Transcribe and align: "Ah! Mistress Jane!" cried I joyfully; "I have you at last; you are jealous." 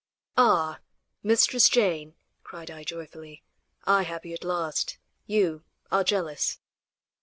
"Ah! 0.35 0.79
Mistress 1.21 1.69
Jane!" 1.69 2.15
cried 2.43 2.71
I 2.71 2.83
joyfully; 2.83 3.43
"I 3.83 4.01
have 4.01 4.25
you 4.25 4.33
at 4.33 4.43
last; 4.43 4.97
you 5.27 5.63
are 5.91 6.03
jealous." 6.03 6.57